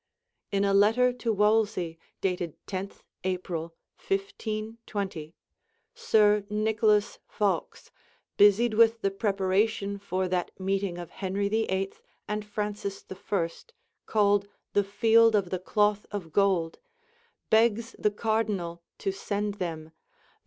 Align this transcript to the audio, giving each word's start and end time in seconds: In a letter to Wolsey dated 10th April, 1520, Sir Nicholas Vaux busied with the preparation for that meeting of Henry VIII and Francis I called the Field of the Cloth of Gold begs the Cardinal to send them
In 0.51 0.65
a 0.65 0.73
letter 0.73 1.13
to 1.13 1.31
Wolsey 1.31 1.99
dated 2.21 2.55
10th 2.65 3.03
April, 3.23 3.75
1520, 4.07 5.35
Sir 5.93 6.43
Nicholas 6.49 7.19
Vaux 7.37 7.91
busied 8.35 8.73
with 8.73 9.01
the 9.01 9.11
preparation 9.11 9.99
for 9.99 10.27
that 10.27 10.59
meeting 10.59 10.97
of 10.97 11.11
Henry 11.11 11.47
VIII 11.49 11.93
and 12.27 12.43
Francis 12.43 13.05
I 13.11 13.49
called 14.07 14.47
the 14.73 14.83
Field 14.83 15.35
of 15.35 15.51
the 15.51 15.59
Cloth 15.59 16.07
of 16.09 16.33
Gold 16.33 16.79
begs 17.51 17.95
the 17.99 18.09
Cardinal 18.09 18.81
to 18.97 19.11
send 19.11 19.53
them 19.59 19.91